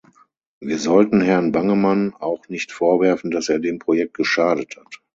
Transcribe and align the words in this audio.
Wir 0.59 0.79
sollten 0.79 1.21
Herrn 1.21 1.51
Bangemann 1.51 2.15
auch 2.15 2.49
nicht 2.49 2.71
vorwerfen, 2.71 3.29
dass 3.29 3.49
er 3.49 3.59
dem 3.59 3.77
Projekt 3.77 4.15
geschadet 4.15 4.75
hat. 4.77 5.03